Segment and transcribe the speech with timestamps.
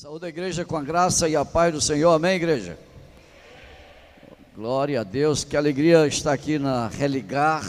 [0.00, 2.78] Saúde a igreja com a graça e a paz do Senhor, amém, igreja?
[4.54, 7.64] Glória a Deus, que alegria estar aqui na Religar,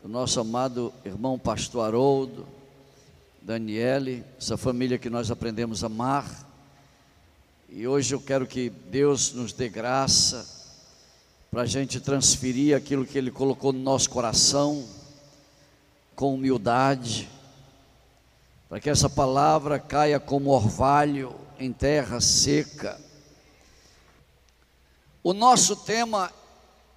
[0.00, 2.46] do nosso amado irmão pastor Haroldo,
[3.42, 6.48] Daniele, essa família que nós aprendemos a amar.
[7.68, 10.46] E hoje eu quero que Deus nos dê graça
[11.50, 14.86] para a gente transferir aquilo que Ele colocou no nosso coração,
[16.14, 17.28] com humildade
[18.72, 22.98] para que essa palavra caia como orvalho em terra seca.
[25.22, 26.32] O nosso tema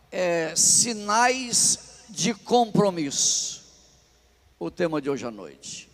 [0.09, 3.61] é sinais de compromisso.
[4.57, 5.89] O tema de hoje à noite.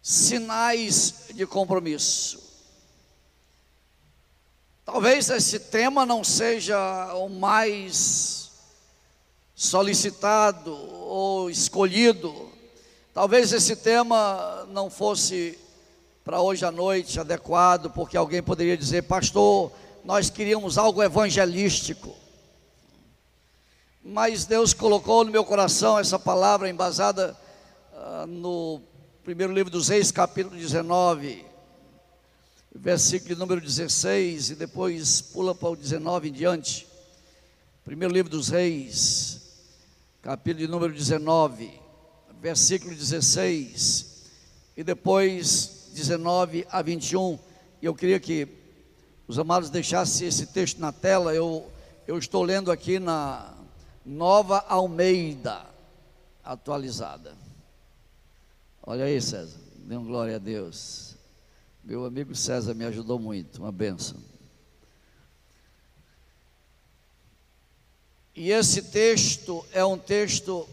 [0.00, 2.40] Sinais de compromisso.
[4.84, 8.52] Talvez esse tema não seja o mais
[9.52, 12.45] solicitado ou escolhido
[13.16, 15.58] Talvez esse tema não fosse
[16.22, 19.72] para hoje à noite adequado, porque alguém poderia dizer, pastor,
[20.04, 22.14] nós queríamos algo evangelístico.
[24.04, 27.34] Mas Deus colocou no meu coração essa palavra embasada
[27.94, 28.82] uh, no
[29.24, 31.42] primeiro livro dos Reis, capítulo 19,
[32.74, 36.86] versículo número 16, e depois pula para o 19 em diante.
[37.82, 39.40] Primeiro livro dos Reis,
[40.20, 41.85] capítulo de número 19
[42.46, 44.22] versículo 16,
[44.76, 47.36] e depois 19 a 21.
[47.82, 48.46] E eu queria que
[49.26, 51.34] os amados deixassem esse texto na tela.
[51.34, 51.68] Eu,
[52.06, 53.52] eu estou lendo aqui na
[54.04, 55.66] Nova Almeida,
[56.44, 57.34] atualizada.
[58.80, 61.16] Olha aí, César, dê uma glória a Deus.
[61.82, 64.18] Meu amigo César me ajudou muito, uma benção.
[68.36, 70.68] E esse texto é um texto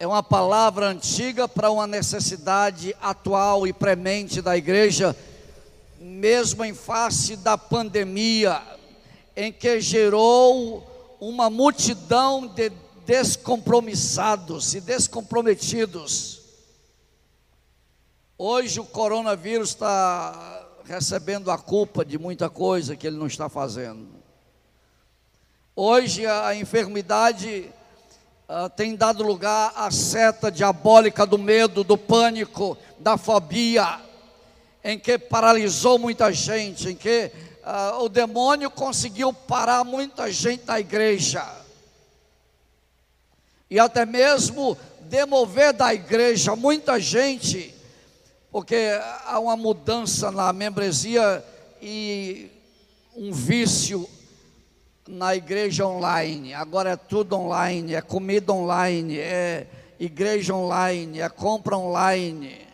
[0.00, 5.14] é uma palavra antiga para uma necessidade atual e premente da igreja,
[6.00, 8.62] mesmo em face da pandemia,
[9.36, 12.72] em que gerou uma multidão de
[13.04, 16.40] descompromissados e descomprometidos.
[18.38, 24.08] Hoje o coronavírus está recebendo a culpa de muita coisa que ele não está fazendo.
[25.76, 27.70] Hoje a enfermidade
[28.50, 34.00] uh, tem dado lugar à seta diabólica do medo, do pânico, da fobia,
[34.82, 37.30] em que paralisou muita gente, em que
[37.62, 41.46] uh, o demônio conseguiu parar muita gente da igreja,
[43.70, 47.72] e até mesmo demover da igreja muita gente,
[48.50, 48.90] porque
[49.26, 51.44] há uma mudança na membresia
[51.80, 52.50] e
[53.14, 54.08] um vício
[55.10, 56.54] na igreja online.
[56.54, 59.66] Agora é tudo online, é comida online, é
[59.98, 62.66] igreja online, é compra online.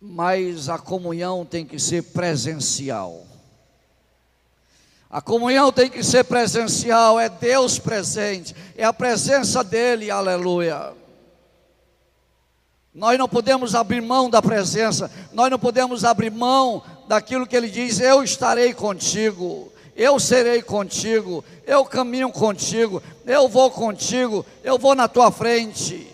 [0.00, 3.26] Mas a comunhão tem que ser presencial.
[5.10, 10.94] A comunhão tem que ser presencial, é Deus presente, é a presença dEle, aleluia.
[12.94, 17.68] Nós não podemos abrir mão da presença, nós não podemos abrir mão daquilo que ele
[17.68, 24.94] diz: Eu estarei contigo, eu serei contigo, eu caminho contigo, eu vou contigo, eu vou
[24.94, 26.06] na tua frente.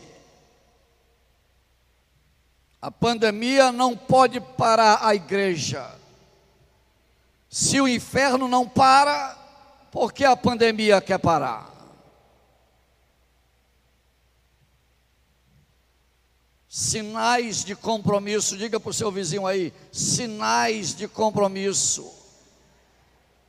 [2.81, 5.87] A pandemia não pode parar a igreja.
[7.51, 9.37] Se o inferno não para,
[9.93, 11.76] por que a pandemia quer parar?
[16.79, 22.07] Sinais de compromisso, diga para o seu vizinho aí, sinais de compromisso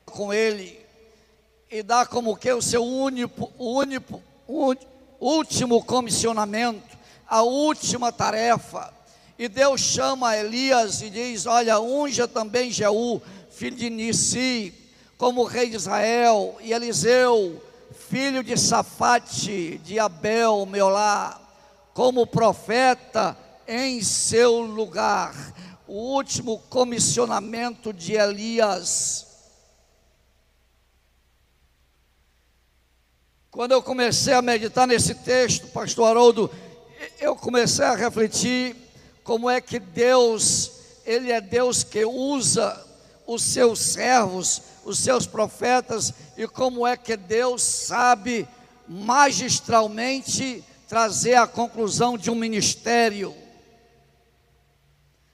[0.05, 0.79] com Ele,
[1.69, 4.23] e dá como que o seu único, único,
[5.19, 8.93] último comissionamento, a última tarefa.
[9.37, 13.21] E Deus chama Elias e diz: Olha, unja também Jeú,
[13.51, 14.73] filho de Nissi,
[15.17, 17.61] como rei de Israel, e Eliseu,
[18.09, 21.45] filho de Safate, de Abel, meu lar
[21.97, 23.35] como profeta
[23.67, 25.33] em seu lugar.
[25.87, 29.25] O último comissionamento de Elias.
[33.49, 36.51] Quando eu comecei a meditar nesse texto, pastor Haroldo,
[37.19, 38.75] eu comecei a refletir
[39.23, 40.73] como é que Deus,
[41.03, 42.79] Ele é Deus que usa
[43.25, 48.47] os seus servos, os seus profetas, e como é que Deus sabe
[48.87, 53.35] magistralmente trazer a conclusão de um ministério.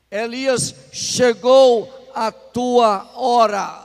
[0.10, 3.84] Elias, chegou a tua hora.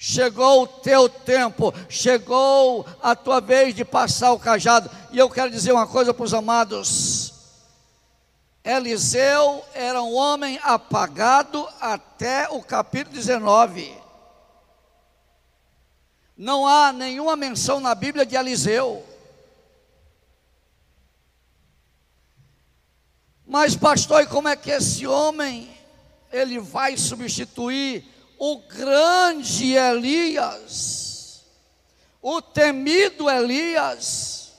[0.00, 4.88] Chegou o teu tempo, chegou a tua vez de passar o cajado.
[5.10, 7.34] E eu quero dizer uma coisa para os amados:
[8.62, 13.92] Eliseu era um homem apagado até o capítulo 19.
[16.36, 19.07] Não há nenhuma menção na Bíblia de Eliseu.
[23.48, 25.70] Mas pastor, e como é que esse homem
[26.30, 28.04] ele vai substituir
[28.38, 31.44] o grande Elias,
[32.20, 34.52] o temido Elias?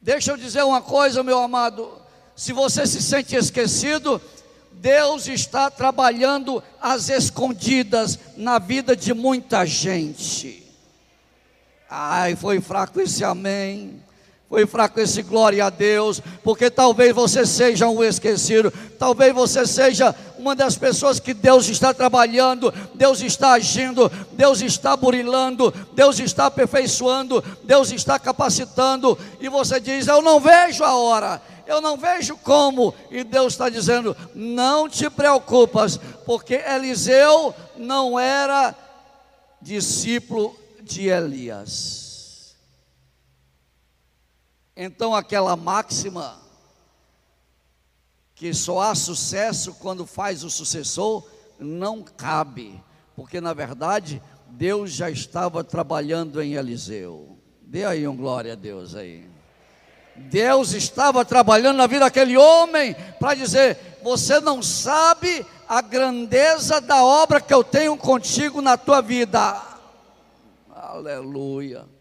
[0.00, 2.00] Deixa eu dizer uma coisa, meu amado.
[2.36, 4.22] Se você se sente esquecido,
[4.70, 10.64] Deus está trabalhando às escondidas na vida de muita gente.
[11.90, 14.06] Ai, foi fraco esse amém.
[14.48, 20.14] Foi fraco esse glória a Deus, porque talvez você seja um esquecido, talvez você seja
[20.38, 26.46] uma das pessoas que Deus está trabalhando, Deus está agindo, Deus está burilando, Deus está
[26.46, 32.34] aperfeiçoando, Deus está capacitando, e você diz: Eu não vejo a hora, eu não vejo
[32.38, 38.74] como, e Deus está dizendo: Não te preocupas, porque Eliseu não era
[39.60, 42.07] discípulo de Elias.
[44.80, 46.38] Então, aquela máxima
[48.32, 51.28] que só há sucesso quando faz o sucessor,
[51.58, 52.80] não cabe,
[53.16, 57.36] porque na verdade Deus já estava trabalhando em Eliseu.
[57.60, 59.28] Dê aí um glória a Deus aí.
[60.14, 67.02] Deus estava trabalhando na vida daquele homem para dizer: você não sabe a grandeza da
[67.02, 69.60] obra que eu tenho contigo na tua vida.
[70.72, 71.97] Aleluia.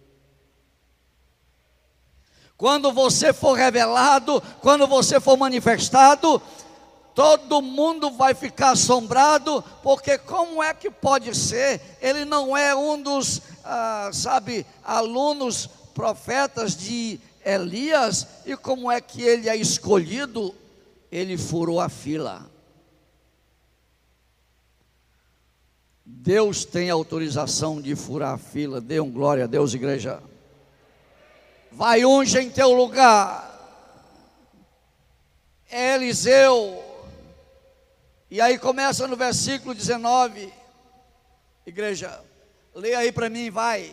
[2.57, 6.41] Quando você for revelado, quando você for manifestado,
[7.13, 11.79] todo mundo vai ficar assombrado, porque como é que pode ser?
[12.01, 19.21] Ele não é um dos, ah, sabe, alunos profetas de Elias, e como é que
[19.21, 20.53] ele é escolhido?
[21.11, 22.49] Ele furou a fila.
[26.03, 30.21] Deus tem autorização de furar a fila, dê um glória a Deus, igreja
[31.71, 33.45] vai unge em teu lugar.
[35.69, 36.83] É Eliseu.
[38.29, 40.53] E aí começa no versículo 19.
[41.65, 42.21] Igreja,
[42.73, 43.91] leia aí para mim, vai.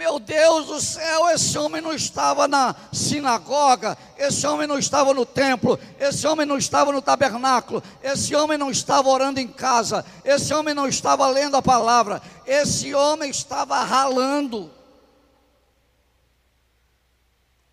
[0.00, 5.26] Meu Deus do céu, esse homem não estava na sinagoga, esse homem não estava no
[5.26, 10.54] templo, esse homem não estava no tabernáculo, esse homem não estava orando em casa, esse
[10.54, 14.70] homem não estava lendo a palavra, esse homem estava ralando.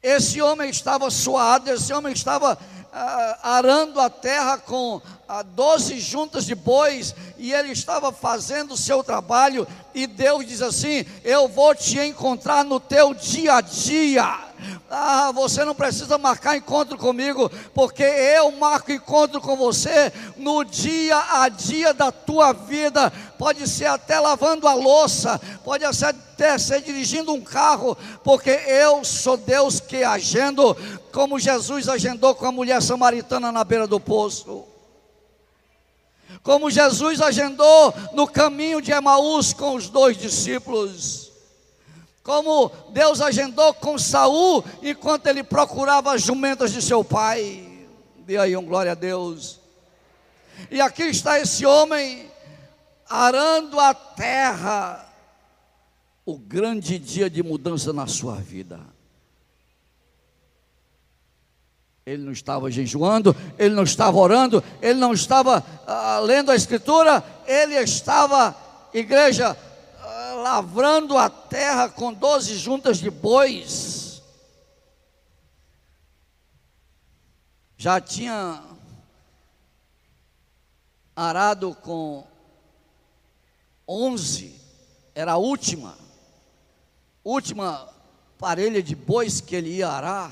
[0.04, 2.58] Esse homem estava suado, esse homem estava
[2.92, 5.02] arando a terra com
[5.54, 11.06] doze juntas de bois, e ele estava fazendo o seu trabalho, e Deus diz assim:
[11.24, 14.48] Eu vou te encontrar no teu dia a dia.
[14.90, 21.18] Ah, você não precisa marcar encontro comigo, porque eu marco encontro com você no dia
[21.42, 23.12] a dia da tua vida.
[23.38, 29.38] Pode ser até lavando a louça, pode até ser dirigindo um carro, porque eu sou
[29.38, 30.76] Deus que agendo,
[31.12, 34.66] como Jesus agendou com a mulher samaritana na beira do poço
[36.44, 41.28] como Jesus agendou no caminho de Emaús com os dois discípulos
[42.28, 47.66] como Deus agendou com Saul enquanto ele procurava as jumentas de seu pai.
[48.18, 49.62] Dê aí um glória a Deus.
[50.70, 52.30] E aqui está esse homem
[53.10, 55.04] arando a terra.
[56.26, 58.80] O grande dia de mudança na sua vida.
[62.06, 67.24] Ele não estava jejuando, ele não estava orando, ele não estava ah, lendo a Escritura,
[67.46, 68.56] ele estava,
[68.94, 69.58] igreja,
[70.38, 74.22] lavrando a terra com doze juntas de bois.
[77.78, 78.64] Já tinha
[81.16, 82.26] arado com
[83.88, 84.60] onze,
[85.16, 85.98] era a última,
[87.24, 87.88] última
[88.38, 90.32] parelha de bois que ele ia arar.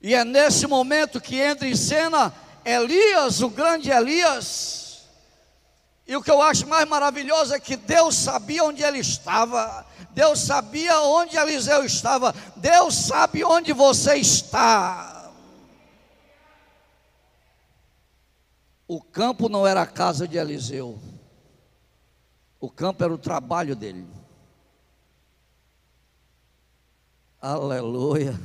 [0.00, 4.80] E é nesse momento que entra em cena Elias, o grande Elias,
[6.10, 10.40] e o que eu acho mais maravilhoso é que Deus sabia onde ele estava, Deus
[10.40, 15.19] sabia onde Eliseu estava, Deus sabe onde você está.
[18.92, 20.98] O campo não era a casa de Eliseu,
[22.58, 24.04] o campo era o trabalho dele.
[27.40, 28.36] Aleluia.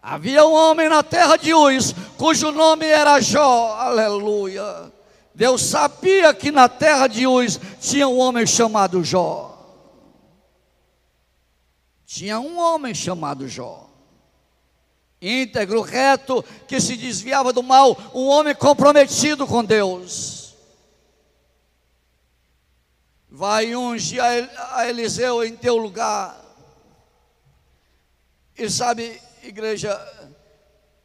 [0.00, 4.92] Havia um homem na terra de Uz, cujo nome era Jó, aleluia.
[5.34, 9.58] Deus sabia que na terra de Uz tinha um homem chamado Jó.
[12.06, 13.89] Tinha um homem chamado Jó,
[15.20, 20.54] íntegro, reto, que se desviava do mal, um homem comprometido com Deus.
[23.28, 26.38] Vai unge a Eliseu em teu lugar.
[28.56, 29.98] E sabe, igreja,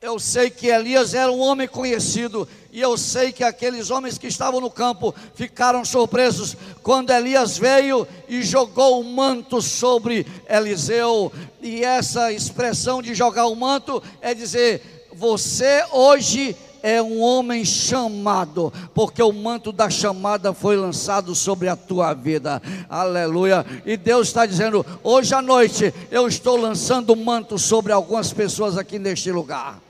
[0.01, 4.27] eu sei que Elias era um homem conhecido, e eu sei que aqueles homens que
[4.27, 6.55] estavam no campo ficaram surpresos
[6.85, 11.33] quando Elias veio e jogou o manto sobre Eliseu.
[11.59, 18.71] E essa expressão de jogar o manto é dizer: você hoje é um homem chamado,
[18.93, 22.61] porque o manto da chamada foi lançado sobre a tua vida.
[22.87, 23.65] Aleluia.
[23.83, 28.77] E Deus está dizendo: hoje à noite eu estou lançando o manto sobre algumas pessoas
[28.77, 29.81] aqui neste lugar.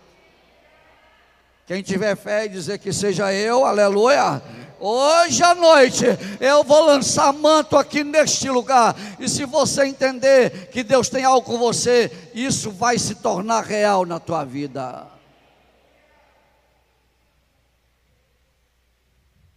[1.68, 4.42] Quem tiver fé e dizer que seja eu, aleluia.
[4.88, 6.06] Hoje à noite
[6.40, 8.96] eu vou lançar manto aqui neste lugar.
[9.20, 14.06] E se você entender que Deus tem algo com você, isso vai se tornar real
[14.06, 15.08] na tua vida.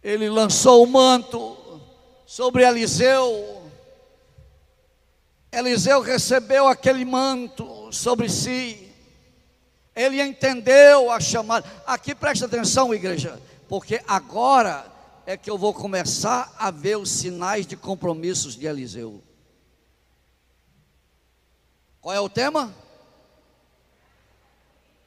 [0.01, 1.55] ele lançou o manto
[2.25, 3.61] sobre Eliseu.
[5.51, 8.91] Eliseu recebeu aquele manto sobre si.
[9.95, 11.69] Ele entendeu a chamada.
[11.85, 14.98] Aqui presta atenção, igreja, porque agora
[15.29, 19.21] é que eu vou começar a ver os sinais de compromissos de Eliseu.
[22.01, 22.73] Qual é o tema?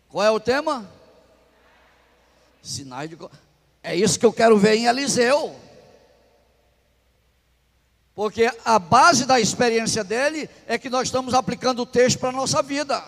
[0.08, 0.88] Qual é o tema?
[2.62, 3.18] Sinais de.
[3.82, 5.56] É isso que eu quero ver em Eliseu.
[8.14, 12.32] Porque a base da experiência dele é que nós estamos aplicando o texto para a
[12.32, 13.02] nossa vida.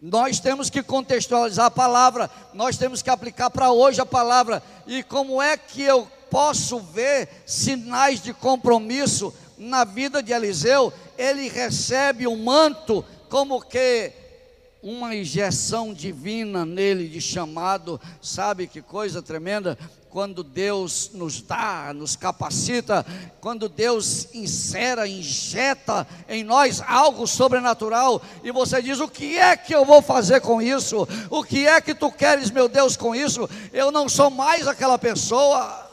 [0.00, 4.62] Nós temos que contextualizar a palavra, nós temos que aplicar para hoje a palavra.
[4.86, 10.92] E como é que eu posso ver sinais de compromisso na vida de Eliseu?
[11.18, 14.12] Ele recebe um manto como que
[14.82, 19.78] uma injeção divina nele de chamado, sabe que coisa tremenda?
[20.10, 23.06] Quando Deus nos dá, nos capacita,
[23.40, 29.74] quando Deus insera, injeta em nós algo sobrenatural, e você diz: O que é que
[29.74, 31.06] eu vou fazer com isso?
[31.30, 33.48] O que é que tu queres, meu Deus, com isso?
[33.72, 35.88] Eu não sou mais aquela pessoa.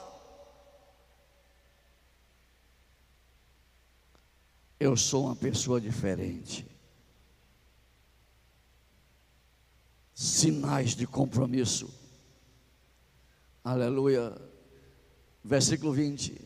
[4.79, 6.67] Eu sou uma pessoa diferente.
[10.17, 11.93] sinais de compromisso.
[13.69, 14.33] Aleluia.
[15.43, 16.39] Versículo 20.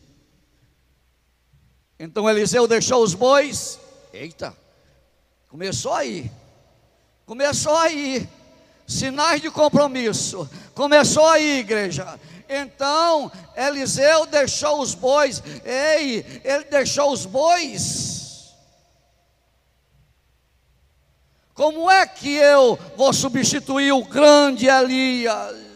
[1.96, 3.78] Então Eliseu deixou os bois.
[4.12, 4.56] Eita,
[5.48, 6.28] começou aí.
[7.24, 8.28] Começou aí.
[8.88, 10.50] Sinais de compromisso.
[10.74, 12.18] Começou aí, igreja.
[12.48, 15.40] Então Eliseu deixou os bois.
[15.64, 18.22] Ei, ele deixou os bois
[21.54, 25.71] Como é que eu vou substituir o grande Elias?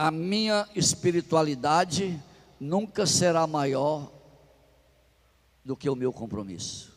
[0.00, 2.22] A minha espiritualidade
[2.60, 4.12] nunca será maior
[5.64, 6.96] do que o meu compromisso.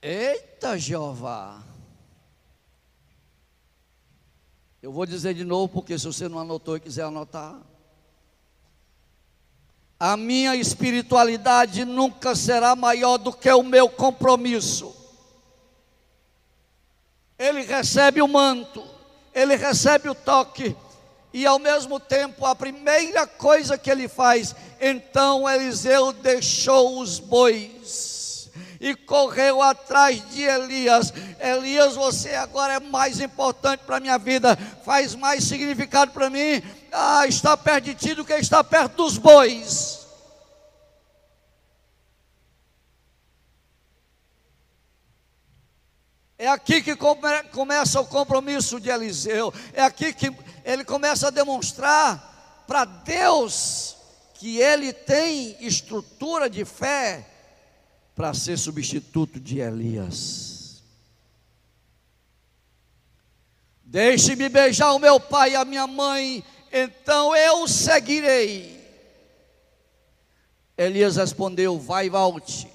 [0.00, 1.64] Eita Jeová!
[4.80, 7.60] Eu vou dizer de novo, porque se você não anotou e quiser anotar.
[9.98, 14.93] A minha espiritualidade nunca será maior do que o meu compromisso.
[17.38, 18.84] Ele recebe o manto,
[19.34, 20.76] ele recebe o toque,
[21.32, 28.48] e ao mesmo tempo, a primeira coisa que ele faz, então Eliseu deixou os bois
[28.80, 31.12] e correu atrás de Elias.
[31.40, 36.62] Elias, você agora é mais importante para a minha vida, faz mais significado para mim.
[36.92, 40.03] Ah, está perto de ti do que está perto dos bois.
[46.44, 49.50] É aqui que come, começa o compromisso de Eliseu.
[49.72, 50.30] É aqui que
[50.62, 53.96] ele começa a demonstrar para Deus
[54.34, 57.26] que ele tem estrutura de fé
[58.14, 60.82] para ser substituto de Elias.
[63.82, 68.86] Deixe-me beijar o meu pai e a minha mãe, então eu seguirei.
[70.76, 72.68] Elias respondeu: Vai e volte.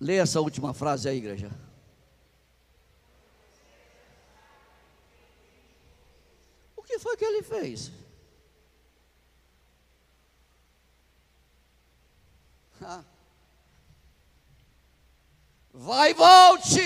[0.00, 1.50] Leia essa última frase aí, igreja.
[7.48, 7.90] fez.
[15.72, 16.80] Vai e volte.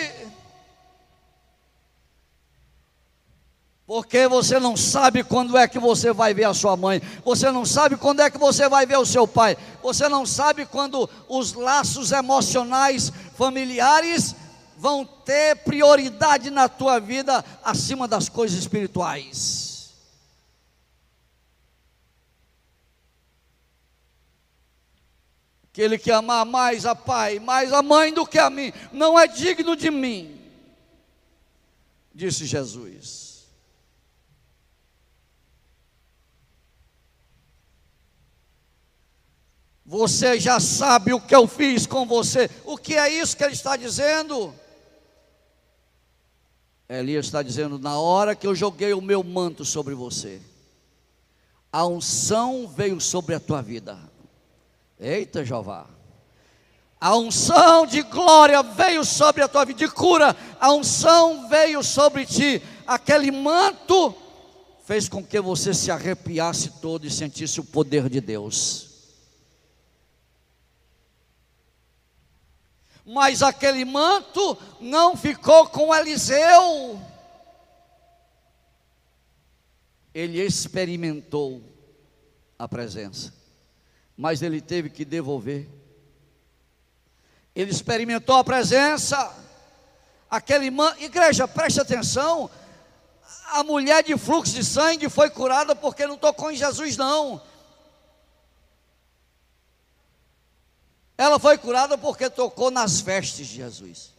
[3.93, 7.67] Porque você não sabe quando é que você vai ver a sua mãe, você não
[7.67, 11.53] sabe quando é que você vai ver o seu pai, você não sabe quando os
[11.53, 14.35] laços emocionais familiares
[14.79, 19.93] vão ter prioridade na tua vida acima das coisas espirituais.
[25.71, 29.29] Aquele que amar mais a pai, mais a mãe do que a mim, não é
[29.29, 30.41] digno de mim,
[32.15, 33.22] disse Jesus.
[39.85, 42.49] Você já sabe o que eu fiz com você.
[42.65, 44.55] O que é isso que ele está dizendo?
[46.89, 50.41] Elias está dizendo: na hora que eu joguei o meu manto sobre você,
[51.73, 53.99] a unção veio sobre a tua vida.
[55.01, 55.87] Eita, Jeová.
[57.01, 62.25] A unção de glória veio sobre a tua vida, de cura, a unção veio sobre
[62.25, 62.63] ti.
[62.87, 64.15] Aquele manto
[64.85, 68.92] fez com que você se arrepiasse todo e sentisse o poder de Deus.
[73.05, 77.01] Mas aquele manto não ficou com Eliseu.
[80.15, 81.63] Ele experimentou
[82.59, 83.33] a presença,
[84.17, 85.69] mas ele teve que devolver.
[87.55, 89.37] Ele experimentou a presença.
[90.31, 92.51] Aquele manto, igreja, preste atenção.
[93.49, 97.43] A mulher de fluxo de sangue foi curada porque não tocou em Jesus, não
[101.23, 104.13] Ela foi curada porque tocou nas vestes de Jesus.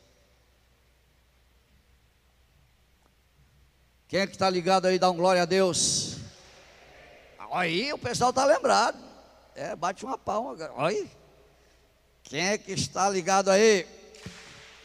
[4.07, 6.15] Quem é que está ligado aí, dá um glória a Deus.
[7.51, 8.97] Aí o pessoal está lembrado.
[9.53, 10.55] É, bate uma palma.
[10.75, 11.05] Olha.
[12.23, 13.85] Quem é que está ligado aí?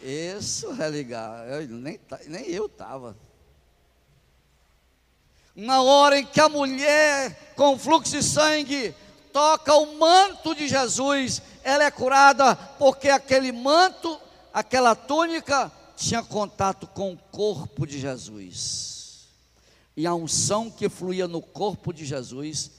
[0.02, 1.46] Isso é ligar.
[1.48, 3.16] Eu, nem, nem eu estava.
[5.54, 8.92] Na hora em que a mulher com fluxo de sangue
[9.32, 14.18] toca o manto de Jesus, ela é curada porque aquele manto,
[14.54, 19.28] aquela túnica, tinha contato com o corpo de Jesus.
[19.94, 22.70] E a unção que fluía no corpo de Jesus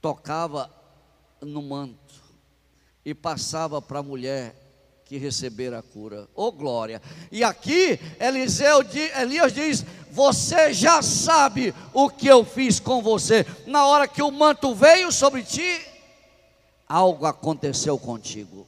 [0.00, 0.68] tocava
[1.40, 2.14] no manto
[3.04, 4.56] e passava para a mulher
[5.04, 6.28] que recebera a cura.
[6.34, 7.00] Ô oh, glória!
[7.30, 8.80] E aqui Eliseu,
[9.20, 13.46] Elias diz: Você já sabe o que eu fiz com você.
[13.66, 15.93] Na hora que o manto veio sobre ti,
[16.88, 18.66] algo aconteceu contigo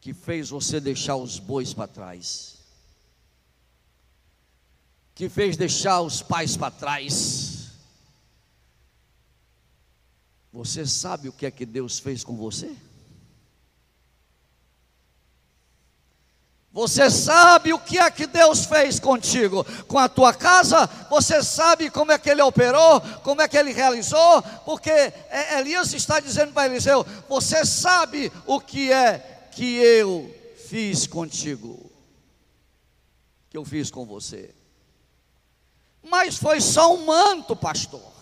[0.00, 2.56] que fez você deixar os bois para trás,
[5.14, 7.70] que fez deixar os pais para trás.
[10.52, 12.74] Você sabe o que é que Deus fez com você?
[16.72, 21.90] Você sabe o que é que Deus fez contigo, com a tua casa, você sabe
[21.90, 25.12] como é que ele operou, como é que ele realizou, porque
[25.58, 30.32] Elias está dizendo para Eliseu: Você sabe o que é que eu
[30.68, 31.90] fiz contigo,
[33.48, 34.54] que eu fiz com você.
[36.00, 38.12] Mas foi só um manto, pastor.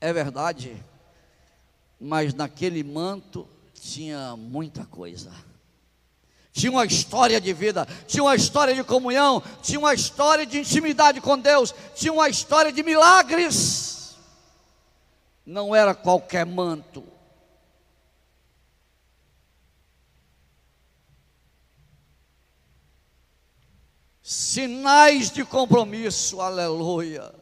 [0.00, 0.82] É verdade,
[2.00, 5.30] mas naquele manto tinha muita coisa
[6.52, 11.20] tinha uma história de vida, tinha uma história de comunhão, tinha uma história de intimidade
[11.20, 14.16] com Deus, tinha uma história de milagres.
[15.46, 17.04] Não era qualquer manto.
[24.22, 27.34] Sinais de compromisso, aleluia.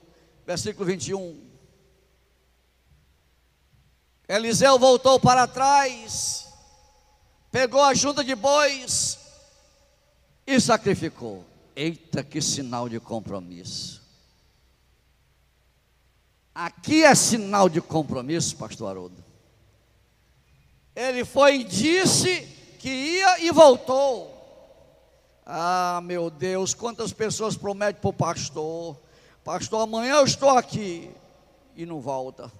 [0.46, 1.50] Versículo 21.
[4.28, 6.49] Eliseu voltou para trás
[7.50, 9.18] pegou a junta de bois
[10.46, 11.44] e sacrificou.
[11.74, 14.00] Eita, que sinal de compromisso.
[16.54, 19.24] Aqui é sinal de compromisso, pastor Haroldo.
[20.94, 22.42] Ele foi e disse
[22.78, 24.36] que ia e voltou.
[25.46, 28.96] Ah, meu Deus, quantas pessoas prometem para o pastor:
[29.42, 31.10] Pastor, amanhã eu estou aqui
[31.74, 32.52] e não volta.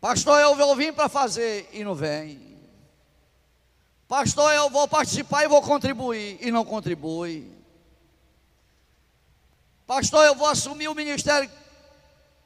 [0.00, 2.58] Pastor, eu vou vir para fazer e não vem.
[4.08, 7.48] Pastor, eu vou participar e vou contribuir e não contribui.
[9.86, 11.50] Pastor, eu vou assumir o ministério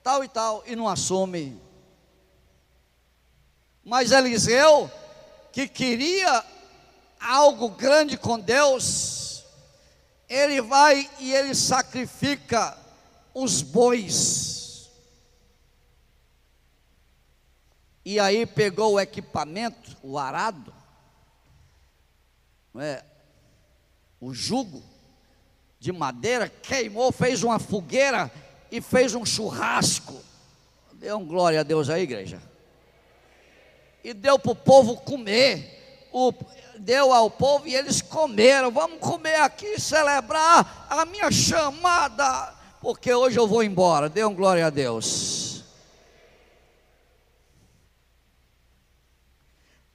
[0.03, 1.61] tal e tal e não assume.
[3.85, 4.91] Mas Eliseu,
[5.53, 6.45] que queria
[7.21, 9.45] algo grande com Deus,
[10.29, 12.77] ele vai e ele sacrifica
[13.33, 14.64] os bois.
[18.05, 20.75] E aí pegou o equipamento, o arado,
[22.77, 23.03] é,
[24.21, 24.83] o jugo
[25.79, 28.31] de madeira, queimou, fez uma fogueira
[28.71, 30.19] e fez um churrasco.
[30.95, 32.41] Deu um glória a Deus aí, igreja.
[34.03, 36.09] E deu para o povo comer.
[36.13, 36.33] O,
[36.79, 38.71] deu ao povo e eles comeram.
[38.71, 44.09] Vamos comer aqui, celebrar a minha chamada, porque hoje eu vou embora.
[44.09, 45.44] Dê um glória a Deus.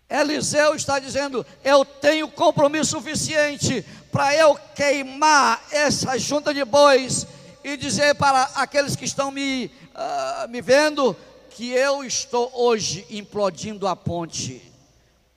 [0.09, 7.27] Eliseu está dizendo: Eu tenho compromisso suficiente para eu queimar essa junta de bois
[7.63, 11.15] e dizer para aqueles que estão me, uh, me vendo
[11.51, 14.69] que eu estou hoje implodindo a ponte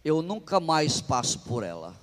[0.04, 1.94] eu nunca mais passo por ela.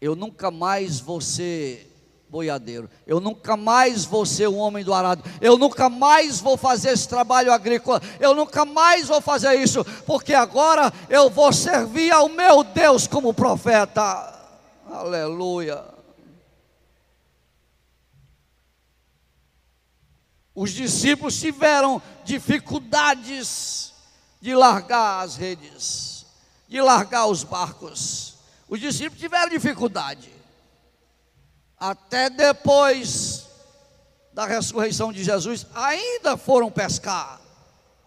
[0.00, 1.87] Eu nunca mais vou ser
[2.28, 2.88] boiadeiro.
[3.06, 5.22] Eu nunca mais vou ser um homem do arado.
[5.40, 8.00] Eu nunca mais vou fazer esse trabalho agrícola.
[8.20, 13.32] Eu nunca mais vou fazer isso, porque agora eu vou servir ao meu Deus como
[13.32, 14.34] profeta.
[14.90, 15.84] Aleluia.
[20.54, 23.94] Os discípulos tiveram dificuldades
[24.40, 26.26] de largar as redes,
[26.66, 28.34] de largar os barcos.
[28.68, 30.37] Os discípulos tiveram dificuldade.
[31.80, 33.46] Até depois
[34.32, 37.40] da ressurreição de Jesus, ainda foram pescar,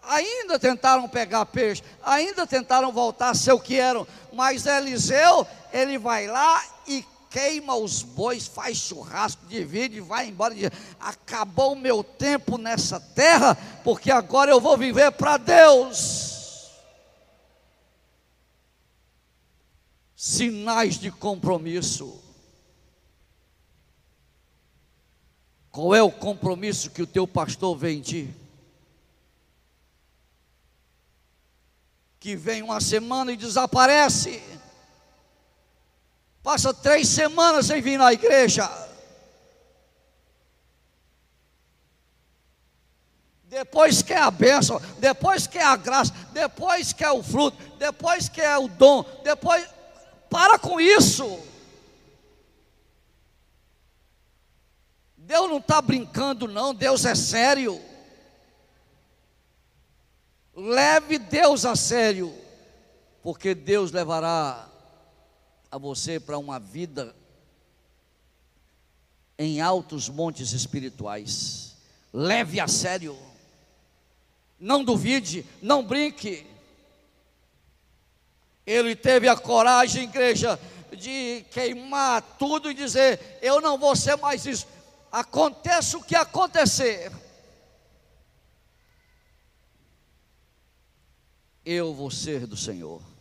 [0.02, 5.98] ainda tentaram pegar peixe, ainda tentaram voltar a ser o que eram, mas Eliseu, ele
[5.98, 10.54] vai lá e queima os bois, faz churrasco, divide, vai embora.
[10.54, 16.30] Diz, Acabou o meu tempo nessa terra, porque agora eu vou viver para Deus.
[20.14, 22.21] Sinais de compromisso.
[25.72, 28.32] Qual é o compromisso que o teu pastor vê em ti?
[32.20, 34.40] Que vem uma semana e desaparece
[36.42, 38.68] Passa três semanas sem vir na igreja.
[43.44, 48.66] Depois quer a bênção, depois quer a graça, depois quer o fruto, depois quer o
[48.66, 49.68] dom, depois.
[50.28, 51.38] Para com isso.
[55.24, 57.80] Deus não está brincando, não, Deus é sério.
[60.54, 62.34] Leve Deus a sério,
[63.22, 64.68] porque Deus levará
[65.70, 67.14] a você para uma vida
[69.38, 71.76] em altos montes espirituais.
[72.12, 73.16] Leve a sério.
[74.58, 76.46] Não duvide, não brinque.
[78.66, 80.58] Ele teve a coragem, igreja,
[80.96, 84.66] de queimar tudo e dizer: Eu não vou ser mais isso.
[85.12, 87.12] Aconteça o que acontecer.
[91.64, 93.12] Eu vou ser do Senhor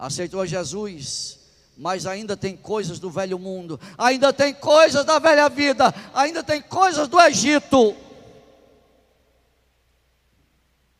[0.00, 1.38] aceitou Jesus,
[1.76, 6.62] mas ainda tem coisas do velho mundo, ainda tem coisas da velha vida, ainda tem
[6.62, 7.94] coisas do Egito.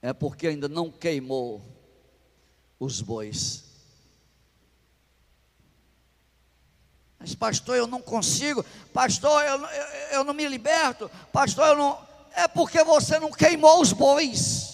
[0.03, 1.63] É porque ainda não queimou
[2.79, 3.70] os bois.
[7.21, 12.11] Mas, pastor, eu não consigo, pastor, eu, eu, eu não me liberto, pastor, eu não.
[12.35, 14.71] É porque você não queimou os bois.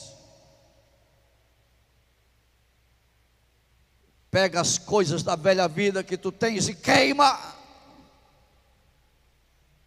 [4.36, 7.40] pega as coisas da velha vida que tu tens e queima.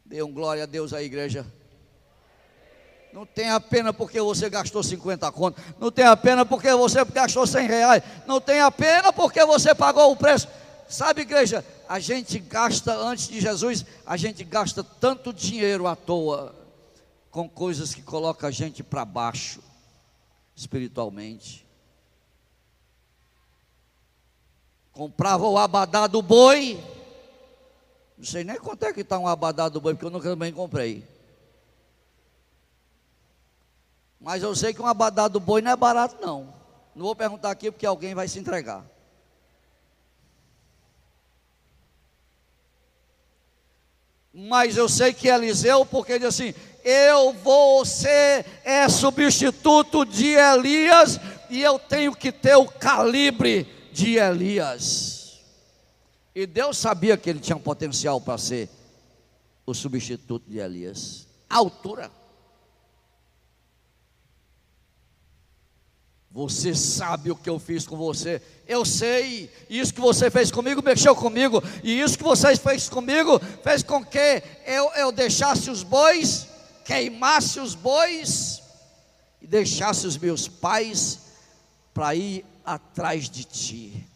[0.04, 1.46] Dê um glória a Deus à igreja.
[3.14, 5.64] Não tenha pena porque você gastou 50 contas.
[5.80, 8.04] Não tenha pena porque você gastou 100 reais.
[8.26, 10.48] Não tenha pena porque você pagou o preço.
[10.88, 16.56] Sabe, igreja, a gente gasta antes de Jesus, a gente gasta tanto dinheiro à toa
[17.30, 19.60] com coisas que colocam a gente para baixo
[20.56, 21.68] espiritualmente.
[25.00, 26.78] comprava o abadá do boi.
[28.18, 30.52] Não sei nem quanto é que está um abadá do boi, porque eu nunca também
[30.52, 31.08] comprei.
[34.20, 36.54] Mas eu sei que um abadá do boi não é barato, não.
[36.94, 38.84] Não vou perguntar aqui porque alguém vai se entregar.
[44.48, 50.28] Mas eu sei que Eliseu, porque ele diz assim: Eu vou ser é substituto de
[50.28, 55.42] Elias e eu tenho que ter o calibre de Elias.
[56.34, 58.70] E Deus sabia que ele tinha um potencial para ser
[59.66, 61.28] o substituto de Elias.
[61.50, 62.10] A altura.
[66.32, 68.42] Você sabe o que eu fiz com você.
[68.70, 69.52] Eu sei.
[69.68, 71.60] Isso que você fez comigo mexeu comigo.
[71.84, 76.48] E isso que você fez comigo fez com que eu, eu deixasse os bois,
[76.86, 78.62] queimasse os bois
[79.42, 81.20] e deixasse os meus pais
[81.96, 84.08] para ir atrás de ti.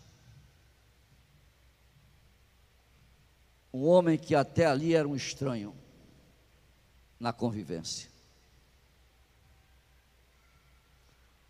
[3.73, 5.73] Um homem que até ali era um estranho
[7.19, 8.07] na convivência.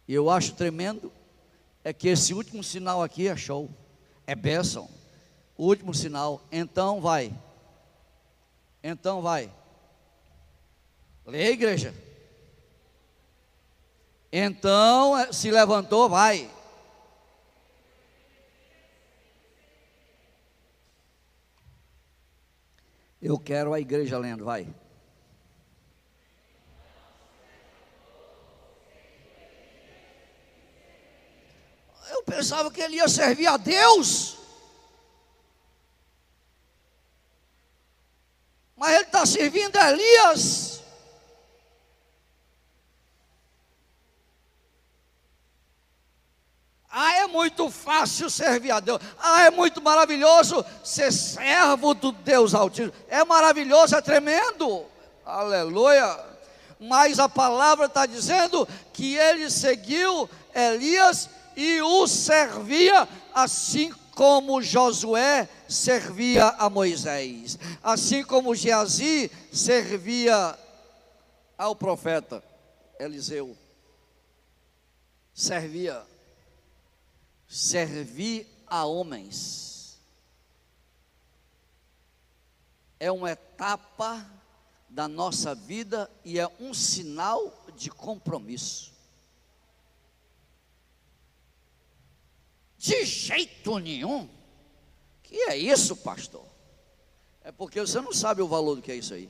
[0.08, 1.12] E eu acho tremendo
[1.84, 3.70] é que esse último sinal aqui é show,
[4.26, 4.90] é bênção.
[5.58, 7.34] O último sinal, então vai.
[8.82, 9.52] Então vai.
[11.26, 11.94] Leia, igreja.
[14.32, 16.50] Então eh, se levantou, vai.
[23.22, 24.68] Eu quero a igreja lendo, vai.
[32.26, 34.38] Eu pensava que ele ia servir a Deus.
[38.78, 40.82] Mas ele está servindo a Elias.
[46.90, 49.02] Ah, é muito fácil servir a Deus.
[49.20, 52.94] Ah, é muito maravilhoso ser servo do Deus Altíssimo.
[53.10, 54.86] É maravilhoso, é tremendo.
[55.26, 56.20] Aleluia.
[56.80, 65.50] Mas a palavra está dizendo que ele seguiu Elias e o servia assim como Josué
[65.68, 70.58] servia a Moisés, assim como Geazi servia
[71.58, 72.44] ao profeta
[73.00, 73.58] Eliseu.
[75.34, 76.06] Servia,
[77.48, 80.00] servir a homens.
[83.00, 84.26] É uma etapa
[84.88, 88.93] da nossa vida e é um sinal de compromisso.
[92.84, 94.28] De jeito nenhum.
[95.24, 96.44] Que é isso, pastor?
[97.42, 99.30] É porque você não sabe o valor do que é isso aí.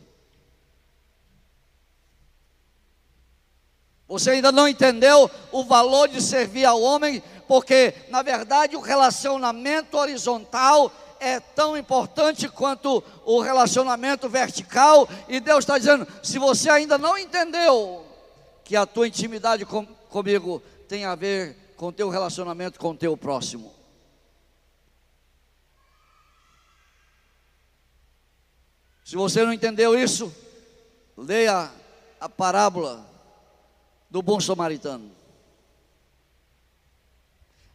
[4.07, 9.97] Você ainda não entendeu o valor de servir ao homem, porque, na verdade, o relacionamento
[9.97, 16.97] horizontal é tão importante quanto o relacionamento vertical, e Deus está dizendo: se você ainda
[16.97, 18.03] não entendeu
[18.63, 23.69] que a tua intimidade com, comigo tem a ver com teu relacionamento com teu próximo.
[29.03, 30.33] Se você não entendeu isso,
[31.17, 31.69] leia
[32.21, 33.05] a parábola
[34.09, 35.11] do bom samaritano.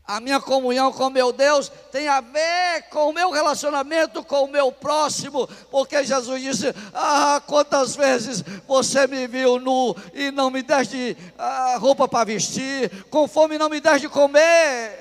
[0.09, 4.51] A minha comunhão com meu Deus tem a ver com o meu relacionamento com o
[4.51, 10.63] meu próximo, porque Jesus disse: Ah, quantas vezes você me viu nu e não me
[10.63, 14.99] deste ah, roupa para vestir, com fome não me deste comer,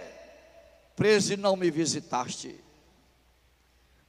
[0.93, 2.59] preso e não me visitaste.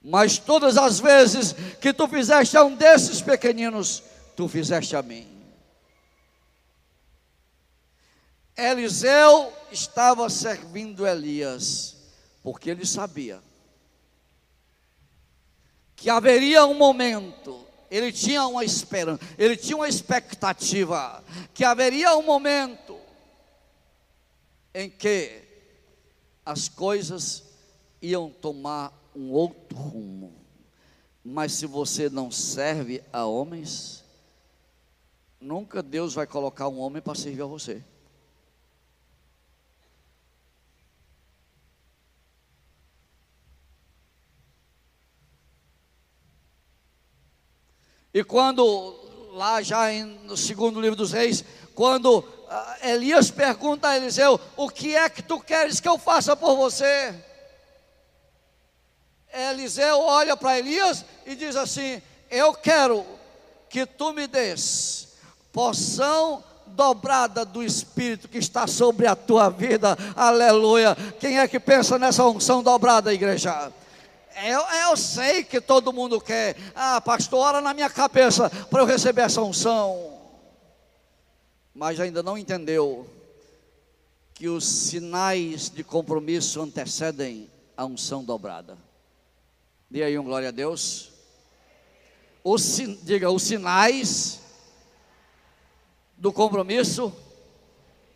[0.03, 4.03] Mas todas as vezes que tu fizeste a um desses pequeninos,
[4.35, 5.38] tu fizeste a mim.
[8.59, 11.97] Eliseu estava servindo Elias,
[12.43, 13.41] porque ele sabia
[15.95, 22.23] que haveria um momento, ele tinha uma esperança, ele tinha uma expectativa, que haveria um
[22.23, 22.97] momento
[24.73, 25.43] em que
[26.45, 27.45] as coisas
[28.01, 30.35] iam tomar um outro rumo.
[31.25, 34.05] Mas se você não serve a homens,
[35.41, 37.85] nunca Deus vai colocar um homem para servir a você.
[48.19, 48.97] E quando,
[49.35, 52.25] lá já em, no segundo livro dos reis, quando uh,
[52.83, 57.15] Elias pergunta a Eliseu: O que é que tu queres que eu faça por você?
[59.33, 63.07] Eliseu olha para Elias e diz assim: Eu quero
[63.71, 65.11] que tu me des
[65.53, 70.97] porção dobrada do Espírito que está sobre a tua vida, aleluia.
[71.21, 73.73] Quem é que pensa nessa unção dobrada, igreja?
[74.45, 76.57] Eu, eu sei que todo mundo quer.
[76.75, 80.19] Ah, pastor, ora na minha cabeça para eu receber essa unção.
[81.75, 83.09] Mas ainda não entendeu
[84.35, 88.79] que os sinais de compromisso antecedem a unção dobrada.
[89.91, 91.11] Dê aí um glória a Deus.
[92.45, 94.41] Os, diga, os sinais
[96.17, 97.13] do compromisso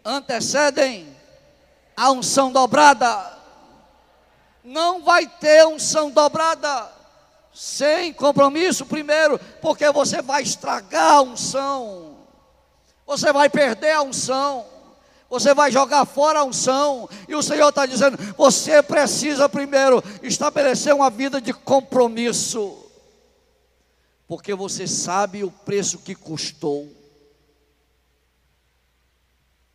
[0.05, 1.17] antecedem
[1.97, 3.42] a unção dobrada
[4.65, 6.91] não vai ter unção dobrada
[7.53, 12.17] sem compromisso primeiro, porque você vai estragar a unção,
[13.07, 14.67] você vai perder a unção,
[15.33, 17.09] Você vai jogar fora a unção.
[17.27, 22.85] E o Senhor está dizendo: você precisa primeiro estabelecer uma vida de compromisso.
[24.29, 26.87] Porque você sabe o preço que custou.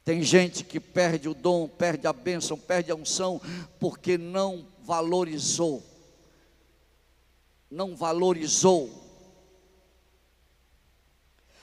[0.06, 3.42] Tem gente que perde o dom, perde a bênção, perde a unção,
[3.80, 5.84] porque não valorizou.
[7.70, 8.90] Não valorizou.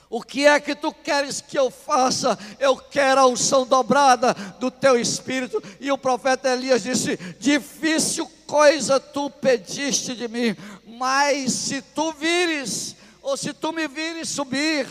[0.07, 2.37] O que é que tu queres que eu faça?
[2.59, 5.61] Eu quero a unção dobrada do teu espírito.
[5.79, 12.95] E o profeta Elias disse: Difícil coisa tu pediste de mim, mas se tu vires,
[13.23, 14.87] ou se tu me vires subir,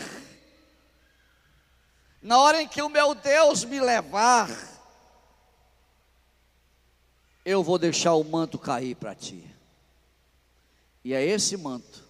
[2.21, 4.74] na hora em que o meu Deus me levar,
[7.45, 9.43] eu vou deixar o manto cair para ti.
[11.03, 12.03] E é esse manto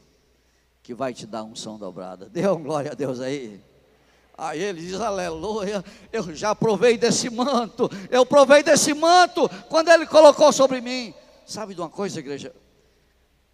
[0.81, 2.29] que vai te dar unção dobrada.
[2.29, 3.61] Dê uma glória a Deus aí.
[4.37, 10.05] Aí ele diz, aleluia, eu já provei desse manto, eu provei desse manto quando ele
[10.05, 11.13] colocou sobre mim.
[11.45, 12.53] Sabe de uma coisa, igreja?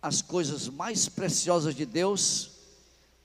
[0.01, 2.51] As coisas mais preciosas de Deus,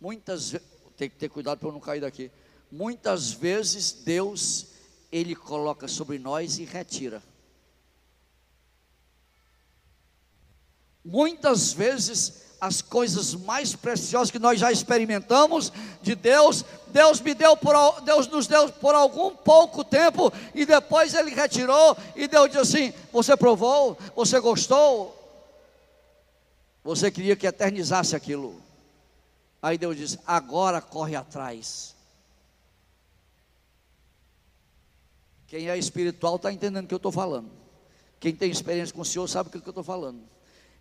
[0.00, 0.66] muitas vezes,
[0.96, 2.30] tem que ter cuidado para eu não cair daqui
[2.70, 4.66] muitas vezes Deus,
[5.10, 7.22] Ele coloca sobre nós e retira.
[11.08, 17.56] Muitas vezes as coisas mais preciosas que nós já experimentamos de Deus, Deus me deu
[17.56, 22.58] por Deus nos deu por algum pouco tempo e depois ele retirou e Deus disse
[22.58, 23.96] assim: "Você provou?
[24.16, 25.14] Você gostou?
[26.82, 28.60] Você queria que eternizasse aquilo?"
[29.62, 31.94] Aí Deus disse: "Agora corre atrás."
[35.46, 37.48] Quem é espiritual está entendendo o que eu estou falando.
[38.18, 40.34] Quem tem experiência com o Senhor sabe o que eu estou falando.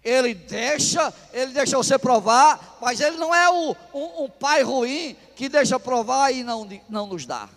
[0.06, 5.18] Ele deixa, ele deixa você provar, mas ele não é o, um, um, pai ruim
[5.36, 7.50] que deixa provar e não, não nos dá.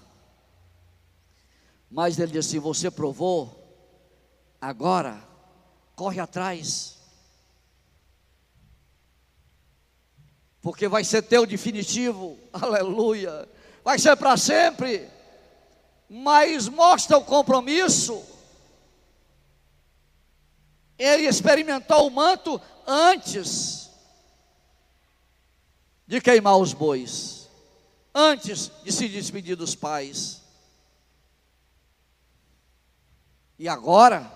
[1.90, 3.54] Mas ele diz assim: você provou,
[4.61, 5.22] agora
[5.94, 6.96] corre atrás,
[10.62, 13.46] porque vai ser teu definitivo, aleluia,
[13.84, 15.08] vai ser para sempre
[16.08, 18.24] mas mostra o compromisso.
[20.98, 23.88] Ele experimentou o manto antes
[26.06, 27.48] de queimar os bois,
[28.14, 30.42] antes de se despedir dos pais.
[33.58, 34.30] E agora,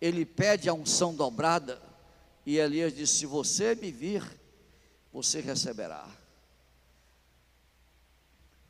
[0.00, 1.80] ele pede a unção dobrada,
[2.44, 4.24] e Elias disse: Se você me vir,
[5.12, 6.23] você receberá.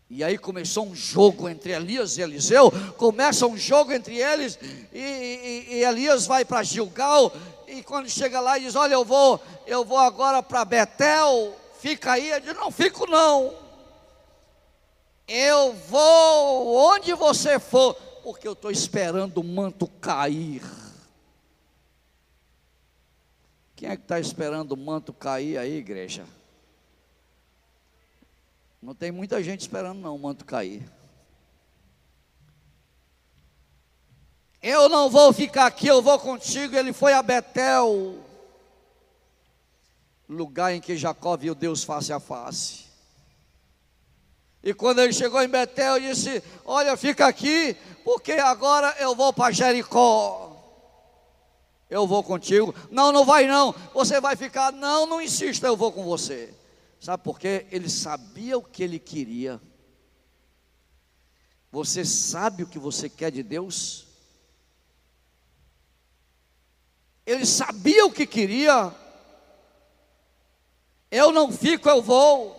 [0.08, 2.70] E aí começou um jogo entre Elias e Eliseu.
[2.96, 4.58] Começa um jogo entre eles.
[4.92, 7.32] E, e, e Elias vai para Gilgal.
[7.66, 11.56] E quando chega lá, diz: Olha, eu vou, eu vou agora para Betel.
[11.80, 12.30] Fica aí.
[12.30, 13.54] Ele diz: Não fico, não.
[15.26, 20.62] Eu vou onde você for, porque eu estou esperando o manto cair.
[23.74, 26.24] Quem é que está esperando o manto cair aí, igreja?
[28.84, 30.86] Não tem muita gente esperando não o manto cair.
[34.62, 36.76] Eu não vou ficar aqui, eu vou contigo.
[36.76, 38.22] Ele foi a Betel,
[40.28, 42.84] lugar em que Jacó viu Deus face a face.
[44.62, 49.50] E quando ele chegou em Betel, disse: Olha, fica aqui, porque agora eu vou para
[49.50, 50.62] Jericó.
[51.88, 52.74] Eu vou contigo.
[52.90, 53.74] Não, não vai não.
[53.94, 54.72] Você vai ficar.
[54.72, 56.52] Não, não insista, eu vou com você.
[57.04, 57.66] Sabe por quê?
[57.70, 59.60] Ele sabia o que ele queria.
[61.70, 64.06] Você sabe o que você quer de Deus?
[67.26, 68.90] Ele sabia o que queria.
[71.10, 72.56] Eu não fico, eu vou.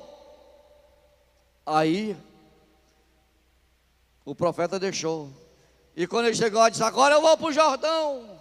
[1.65, 2.15] Aí,
[4.23, 5.33] o profeta deixou.
[5.95, 8.39] E quando ele chegou, ele disse: Agora eu vou para o Jordão.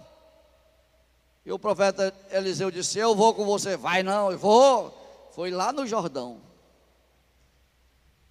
[1.43, 3.75] E o profeta Eliseu disse: Eu vou com você.
[3.75, 5.04] Vai não, eu vou.
[5.35, 6.39] Foi lá no Jordão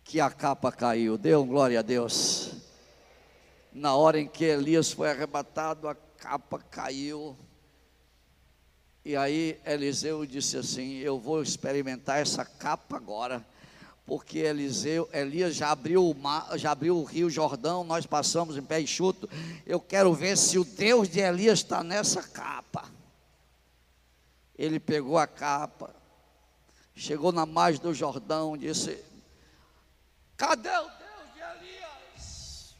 [0.02, 1.18] que a capa caiu.
[1.18, 2.52] Deu glória a Deus.
[3.70, 7.36] Na hora em que Elias foi arrebatado, a capa caiu.
[9.04, 13.44] E aí Eliseu disse assim: Eu vou experimentar essa capa agora,
[14.06, 18.62] porque Eliseu, Elias já abriu o mar, já abriu o rio Jordão, nós passamos em
[18.62, 19.28] pé enxuto.
[19.66, 22.90] Eu quero ver se o Deus de Elias está nessa capa.
[24.56, 25.94] Ele pegou a capa,
[26.94, 29.02] Chegou na margem do Jordão, disse:
[30.36, 32.74] Cadê o Deus de Elias?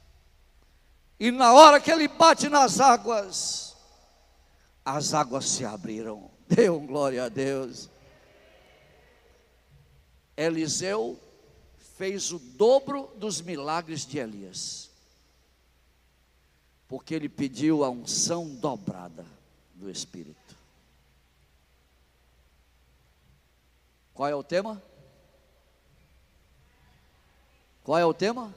[1.18, 3.76] E na hora que ele bate nas águas,
[4.84, 6.30] as águas se abriram.
[6.46, 7.88] Deu glória a Deus.
[10.36, 11.18] Eliseu
[11.96, 14.90] fez o dobro dos milagres de Elias.
[16.86, 19.24] porque ele pediu a unção dobrada
[19.74, 20.56] do Espírito.
[24.14, 24.80] Qual é o tema?
[27.82, 28.54] Qual é o tema?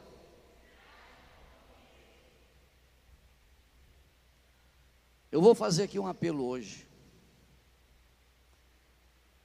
[5.32, 6.88] Eu vou fazer aqui um apelo hoje.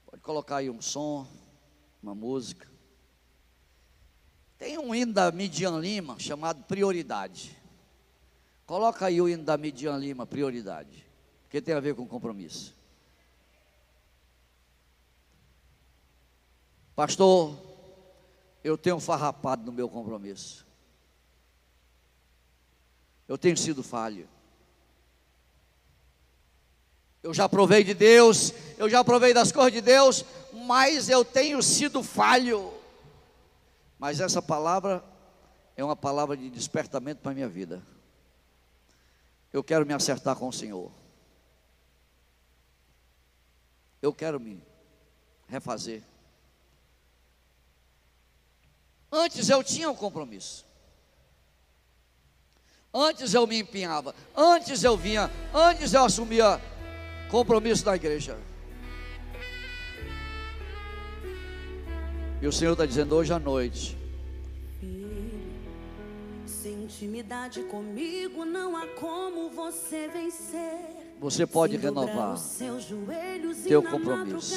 [0.04, 1.26] Pode colocar aí um som,
[2.02, 2.70] uma música.
[4.58, 7.58] Tem um hino da Midian Lima chamado Prioridade.
[8.66, 11.06] Coloca aí o hino da Midian Lima, Prioridade.
[11.48, 12.81] Que tem a ver com compromisso.
[16.94, 17.58] Pastor,
[18.62, 20.66] eu tenho farrapado no meu compromisso.
[23.26, 24.28] Eu tenho sido falho.
[27.22, 31.62] Eu já provei de Deus, eu já provei das coisas de Deus, mas eu tenho
[31.62, 32.72] sido falho.
[33.98, 35.02] Mas essa palavra
[35.76, 37.82] é uma palavra de despertamento para a minha vida.
[39.52, 40.90] Eu quero me acertar com o Senhor.
[44.00, 44.60] Eu quero me
[45.46, 46.02] refazer.
[49.12, 50.64] Antes eu tinha um compromisso.
[52.94, 54.14] Antes eu me empenhava.
[54.34, 55.30] Antes eu vinha.
[55.52, 56.58] Antes eu assumia
[57.30, 58.38] compromisso da igreja.
[62.40, 63.98] E o Senhor está dizendo hoje à noite.
[66.62, 70.78] sem intimidade comigo não há como você vencer.
[71.18, 72.36] Você pode renovar
[73.66, 74.54] teu compromisso.